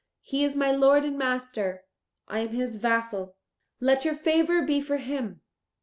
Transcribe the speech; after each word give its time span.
He 0.23 0.43
is 0.43 0.55
my 0.55 0.71
lord 0.71 1.05
and 1.05 1.15
master; 1.15 1.83
I 2.27 2.39
am 2.39 2.47
his 2.47 2.77
vassal. 2.77 3.35
Let 3.79 4.03
your 4.03 4.15
favour 4.15 4.63
be 4.63 4.81
for 4.81 4.97
him. 4.97 5.41